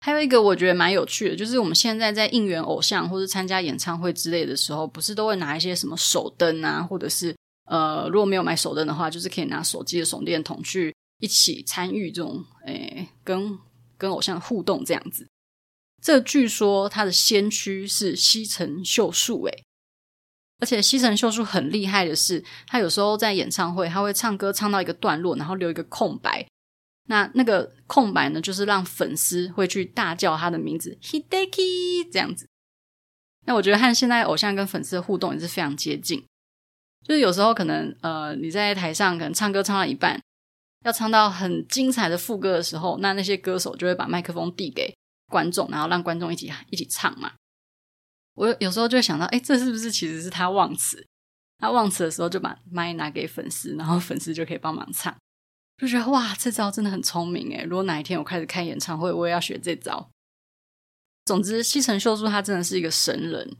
[0.00, 7.34] 还有一个我觉得蛮有趣的，就是我们现在在应援偶像或是参加演唱会之类的时候，不是都会拿一些什么手灯啊，或者是。
[7.70, 13.58] 呃，如果没有买手灯的话，就是可以拿手机的手电筒去一起参与这种，诶，跟
[13.98, 15.28] 跟偶像互动这样子。
[16.02, 19.64] 这据说他的先驱是西城秀树，诶，
[20.60, 26.46] 而且西城秀树很厉害的是，他有时候在演唱会，他会唱歌唱到一个段落，然后留一个空白。
[27.08, 32.46] 那那个空白呢，就是让粉丝会去大叫他的名字，Hideki 这样子。
[33.46, 36.24] 那我觉得和现在偶像跟粉丝的互动也是非常接近。
[37.06, 40.20] 就是有时候可能呃，你在台上可能唱歌唱到一半，
[40.84, 44.94] 要唱到很精彩的副歌的时候，那那些歌手就会把麦克风递给
[45.30, 47.32] 观众，然后让观众一起一起唱嘛。
[48.34, 51.06] 我有时候就会想到，哎，这是不是其实是他忘词？
[51.58, 55.16] 他忘词的时候就把麦拿给粉丝，然后粉丝就可以帮忙唱。
[55.78, 57.62] 就觉得哇，这招真的很聪明诶。
[57.62, 60.10] 如果哪一天我开始开演唱会，我也要学这招。
[61.24, 63.56] 总之，西城秀树他真的是一个神人。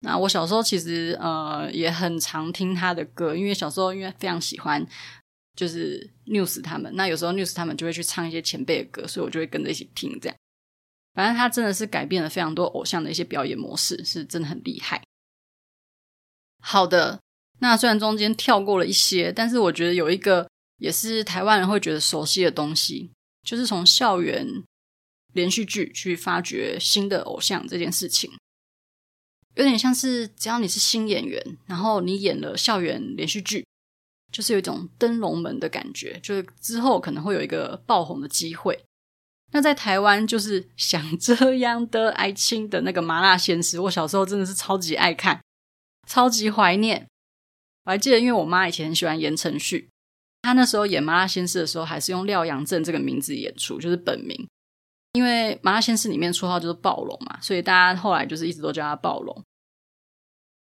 [0.00, 4.86] 那我小时候其实呃也很常听他的歌，因为小时候因为非常喜欢
[5.56, 10.36] 就是 News 他们，那有时候 News 他们就会去唱一些前辈的歌，所以我就会跟着一起听这样。
[11.14, 15.02] 反正他真的是改变了非常多偶像的一些表演模式，是真的很厉害。
[16.62, 17.20] 好的，
[17.58, 23.10] 那虽然中间跳过了一些，但是我觉得有一个也是台湾人会觉得熟悉的东西，
[23.42, 24.64] 就是从校园
[25.32, 28.30] 连续剧去发掘新的偶像这件事情。
[29.54, 33.66] 有点像是，只要你是新演员，然后你演了校园连续剧，
[34.32, 38.84] 就是有一种登龙门的感觉，就是之后可能会有一个爆红的机会。
[39.50, 45.42] 那在台湾，就是想这样的爱情的那个麻辣鲜师，我小时候真的是超级爱看，
[46.06, 47.08] 超级怀念。
[47.84, 49.88] 我还记得，因为我妈以前很喜欢言承旭，
[50.42, 54.48] 他那时候演麻辣鲜师的时候，还是用廖阳正这个名字演出，就是本名。
[55.12, 59.34] 因为《麻辣鲜师》里面绰号就是暴龙嘛，所以大家后来就是一直都叫他暴龙。《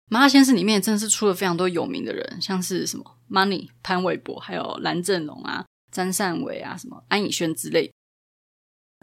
[0.07, 7.91] 麻辣鲜师》里面真的是出了非常多有名的人，像是什么 Money 潘玮柏，还有蓝正龙啊、詹善伟啊、什么安以轩之类。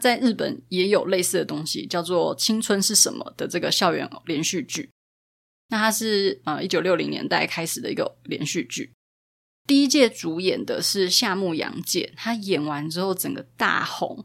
[0.03, 4.89] 在日本也有类似的东西，叫做《青春是什么》的这个校园连续剧。
[5.69, 8.93] 那它是呃一九六零年代开始的一个连续剧，
[9.67, 14.23] 第一届主演的是夏目洋介，他演完之后整个大红。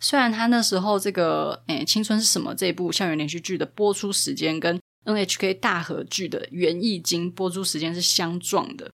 [0.00, 8.90] 虽然他那时候这个诶，青春是什么这部校园连续剧的播出时间跟 NHK 大河剧的《园艺经》播出时间是相撞的，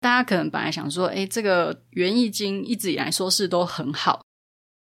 [0.00, 4.22] 大家可能本来想说，诶，这个《园艺经》一直以来收视都很好，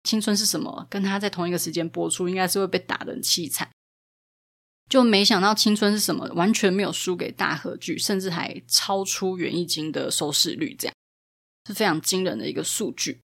[0.03, 3.69] 青春是什么跟他在同一个时间播出，应该是会被打的凄惨，
[4.91, 10.93] 就没想到青春是什么完全没有输给大和剧，甚至还超出《缘艺经》的收视率，这样
[11.65, 13.21] 是非常惊人的一个数据。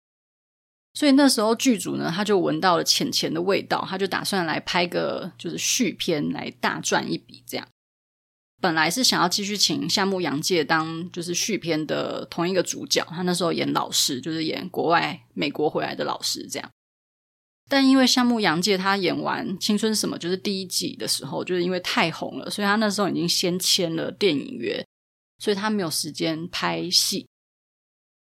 [0.94, 7.44] 所以那时候剧组呢，他就闻到了钱钱的味道，他就打算来拍个就是续篇来大赚一笔。
[7.46, 7.68] 这样，
[8.62, 16.70] 本来是想要继续请夏目洋介当就是续篇的同一个主角，他那时候演老师，就是演国外美国回来的老师这样。
[17.70, 24.86] 但因为相木洋介他演完《青春什么》就是第一季的时候，就是因为太红了，所以他那时候已经先签了电影约，
[25.40, 27.28] 所以他没有时间拍戏。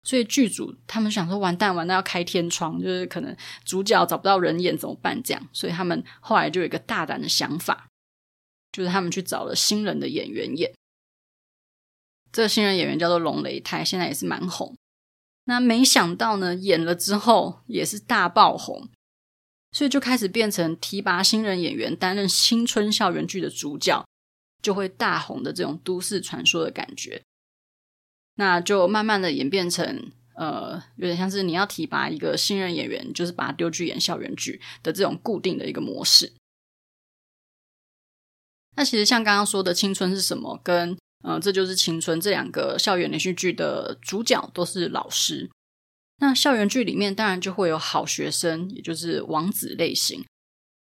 [0.03, 5.21] 所以剧组他们想说，完蛋完蛋，要开天窗，就是可能主角找不到人演怎么办？
[5.23, 7.87] 这样，所以他们后来就有一个大胆的想法，
[8.71, 10.71] 就是他们去找了新人的演员演。
[12.31, 14.77] 这个新人演员叫做龙雷泰，现在也是蛮红。
[15.45, 18.87] 那没想到呢，演了之后也是大爆红。
[19.75, 24.07] 所以就开始变成提拔新人演员担任青春校园剧的主角，
[24.63, 27.21] 就会大红的这种都市传说的感觉。
[28.35, 36.31] 那就慢慢的演变成，呃，有点像是你要提拔一个新人演员，就是把他丢去演校园剧的这种固定的一个模式。
[38.77, 45.49] 那其实像刚刚说的青春是什么，跟呃这就是青春这两个校园连续剧的主角都是老师。
[46.17, 50.25] 那校园剧里面当然就会有好学生，也就是王子类型，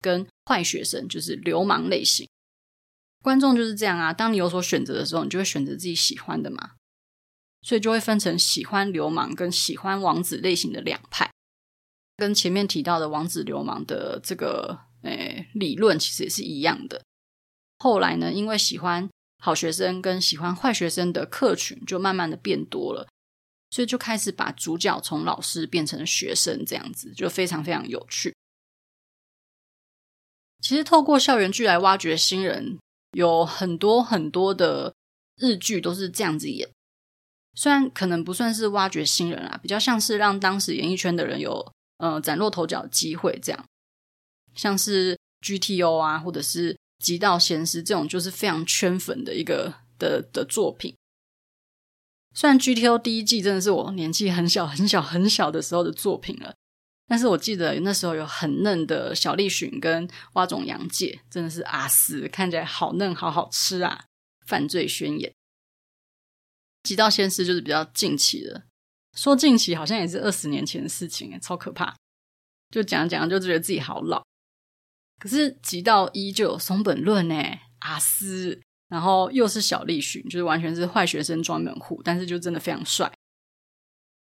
[0.00, 2.28] 跟坏学生，就是流氓类型。
[3.22, 6.72] 观众就是这样啊，当你有所选择的时候，你就会选择自己喜欢的嘛。
[7.64, 11.30] 所以就会分成喜欢流氓跟喜欢王子类型的两派。
[12.16, 17.00] 跟前面提到的王子流氓的这个诶理论其实也是一样的。
[17.78, 19.08] 后来呢，因为喜欢
[19.38, 23.06] 好学生跟喜欢坏学生的客群就慢慢的变多了。
[23.72, 28.36] 所以就开始把主角从老师变成学生，这样子就非常非常有趣。
[30.60, 32.78] 其实透过校园剧来挖掘新人，
[33.12, 34.94] 有很多很多的
[35.36, 36.68] 日剧都是这样子演。
[37.54, 43.64] 虽然可能不算是挖掘新人啊，比较像是让当时演艺圈的人有呃崭露头角的机会，这样。
[44.54, 50.94] 像是 GTO 啊，或者是极道鲜师这种，就是非常圈粉的一个的的作品。
[52.34, 56.54] 虽然 GTO 第一季真的是我年纪很小很小很小的时候的作品了，
[57.06, 64.06] 但是我记得那时候有很嫩的小栗旬跟蛙种洋介，真的是阿斯，看起来好嫩好好吃啊！
[64.46, 65.32] 犯罪宣言，
[66.82, 68.64] 极道鲜师就是比较近期的，
[69.14, 71.94] 说近期好像也是二十年前的事情，超可怕！
[72.70, 74.24] 就讲讲就觉得自己好老，
[75.20, 77.34] 可是极道一就有松本论呢，
[77.80, 78.62] 阿斯。
[78.93, 83.11] 然后又是小栗旬，就是完全是坏学生专门户，但是就真的非常帅。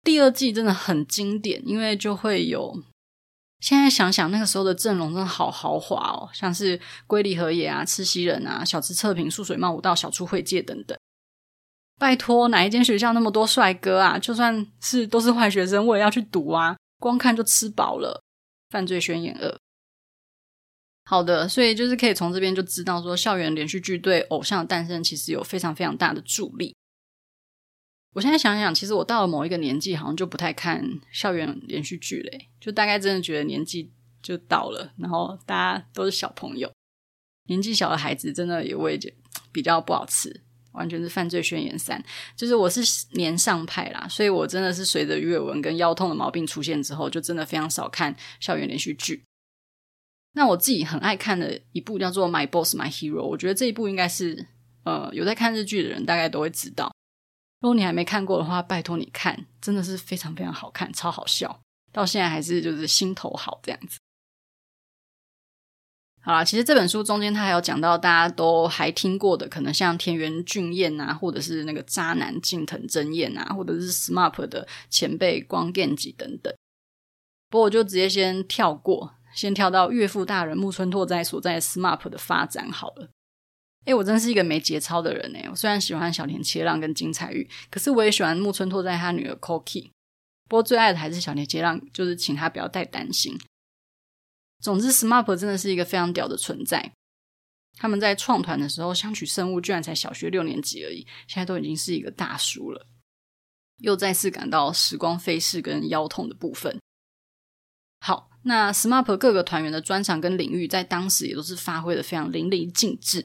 [0.02, 2.82] 第二季真的很经典，因为就会有
[3.60, 10.96] 现在想想那个时候的阵容真的好豪华哦，像是龟梨和也啊、赤西仁啊、小池测评、素水茂武道、小出惠介等等。
[11.98, 14.18] 拜托，哪一间学校那么多帅哥啊？
[14.18, 16.74] 就算是都是坏学生，我也要去读啊！
[16.98, 18.22] 光看就吃饱了。
[18.70, 19.58] 犯罪宣言二。
[21.08, 26.74] 好的，所以就是可以从这边就知道说，校园连续剧对偶像的诞生其实有非常非常大的助力。
[28.14, 36.72] 我现在想想，其实我到了某一个年纪，好像就不太看校园连续剧嘞，就大概真的觉得年纪就到了，然后大家都是小朋友，
[37.48, 38.98] 年纪小的孩子真的也会
[39.52, 40.42] 比较不好吃，
[40.72, 42.04] 完全是犯罪宣言三。
[42.34, 42.80] 就是我是
[43.12, 49.22] 年上派啦，所以我真的是随着鱼尾纹跟腰痛的毛病出现之后，就真的非常少看校园连续剧。
[50.36, 54.46] 那我自己很爱看的一部叫做《My Boss My Hero》，我觉得这一部应该是
[54.84, 56.92] 呃有在看日剧的人大概都会知道。
[57.62, 61.58] 如果你还没看过的话，拜托你看，真的是非常非常好看，超好笑，
[61.90, 63.98] 到现在还是就是心头好这样子。
[66.20, 76.54] 好啦，其实这本书中间他还有讲到大家都还听过的，可能像田园俊彦啊，或者是那个渣男近藤真彦啊，或者是 SMAP 的前辈光源氏等等。
[77.48, 79.14] 不过我就直接先跳过。
[79.36, 83.10] 先跳到岳父大人木村拓哉所在 SMAP 的发展好了。
[83.84, 89.90] 诶，我真是一个没节操的人诶，我虽然喜欢小田切让跟金彩玉，可是我也喜欢木村拓哉他女儿 Koki。
[90.48, 93.38] 不过最爱的还是小田切让，就是请他不要太担心。
[94.60, 96.92] 总之，SMAP 真的是一个非常屌的存在。
[97.76, 102.86] 他们在创团的时候，相取生物居然才小学六年级而已，现在都已经是一个大叔了。
[103.78, 106.80] 又再次感到时光飞逝跟腰痛的部分。
[108.00, 108.30] 好。
[108.48, 113.24] 那 SMAP 各个团员的专长跟领域，在当时也都是发挥的非常淋漓尽致，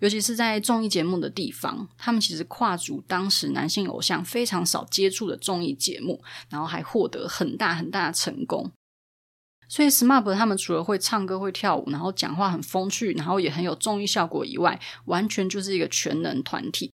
[0.00, 8.72] 尤其是在综艺节目的地方，他们其实跨足当时男性偶像非常少接触的综艺节目，然后还获得很大很大的成功。
[9.68, 16.90] 所以 SMAP 他们除了会唱歌、会跳舞，然后讲话很风趣，然后也很有综艺效果以外，完全就是一个全能团体。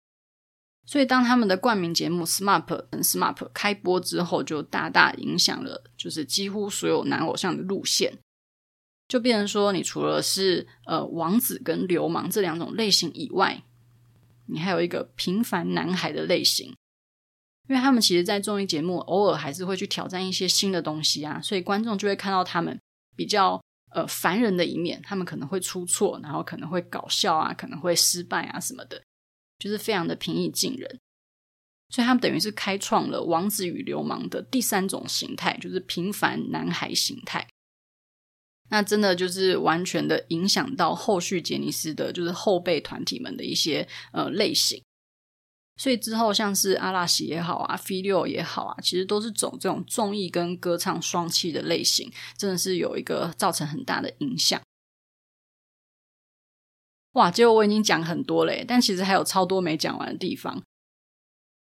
[0.91, 8.18] 所以，当他们的冠名节目《SMAP》跟《SMAP》开播之后，就大大影响了，就是几乎所有男偶像的路线，
[9.07, 13.62] 就变成说，你除了是呃王子跟流氓这两种类型以外，
[14.47, 16.74] 你还有一个平凡男孩的类型，
[17.68, 22.76] 因为他们其实，在综艺节目偶尔还是会去挑战一些新的东西啊，所以观众就会看到他们
[23.14, 23.62] 比较
[23.95, 29.01] 呃烦人的一面，他们可能会出错，然后可能会搞笑啊，可能会失败啊什么的，
[29.61, 30.99] 就是非常的平易近人。
[31.91, 37.47] 所以他们等于是开创了王子与流氓的第三种形态，就是平凡男孩形态。
[38.71, 44.81] 那真的就是完全的影响到后续杰尼斯的，就是后辈团体们的一些呃类型。
[45.77, 54.61] 所以之后像是阿拉西也好啊，F6 也好啊，其实都是走这种综艺跟歌唱双栖的类型，真的是有一个造成很大的影响。
[57.13, 60.63] 哇，结果我已经讲很多嘞，但其实还有超多没讲完的地方。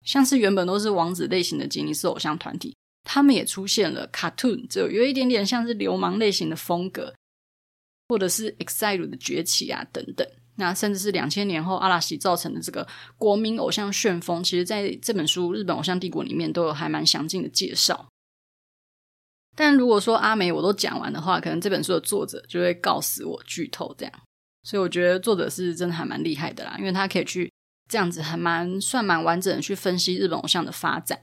[0.04, 2.76] 像是原本都是王子类型的吉尼斯偶像团体。
[3.04, 7.12] 他们也出现了 cartoon，就有一点点像是流氓类型的风格，
[8.08, 10.24] 或者是 EXILE 的崛起啊等等。
[10.54, 12.86] 那甚至是两千年后阿拉西造成的这个
[13.16, 18.06] 国民偶像旋风，其实在这本书《日本偶像帝国》里面都有还蛮详尽的介绍。
[19.56, 24.12] 但如果说阿美我都讲完的话，可能这本书的作者就会告死我剧透这样。
[24.62, 27.52] 所以我觉得作者是真的还蛮厉害的啦，因为他可以去
[27.88, 31.20] 这样子还蛮算蛮完整的去分析日本偶像的发展。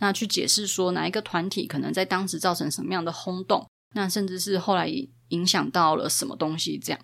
[0.00, 4.90] 那去解释说哪一个团体可能在当时造成什么样的轰动，那甚至是后来
[5.28, 7.00] 影响到了什么东西这样。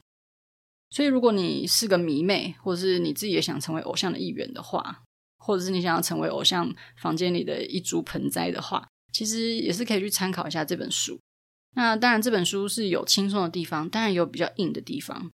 [0.89, 5.03] 所以如果你是个迷妹，或者是你自己也想成为偶像的一员的话，
[5.39, 11.19] 或者是你想要成为偶像房间里的一株盆栽的话，其实也是可以去参考一下这本书。
[11.75, 15.31] 那当然这本书是有轻松的地方，当然有比较硬的地方。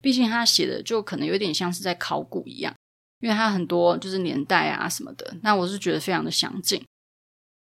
[0.00, 2.74] 毕竟他写的就可能有点像是在考古一样，
[3.20, 5.36] 因为他很多就是年代啊什么的。
[5.42, 6.82] 那我是觉得非常的详尽。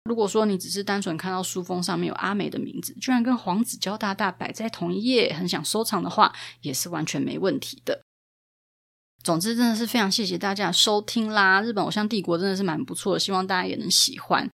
[0.04, 8.02] 如果说你只是单纯看到书封上面有阿美的名字，居然跟黄子佼大大摆在同一页，很想收藏的话，也是完全没问题的。
[9.22, 11.62] 总之，真的是非常谢谢大家收听啦！
[11.62, 14.50] 日本偶像帝国真的是蛮不错的，希望大家也能喜欢。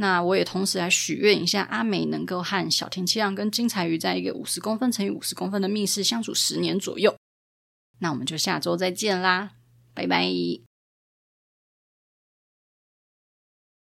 [0.00, 7.14] 那我也同时来许愿一下，阿美能够和小田切让跟金彩鱼在一个五十公分乘以五十公分的密室相处十年左右。
[7.98, 9.50] 那我们就下周再见啦，
[9.92, 10.69] 拜拜。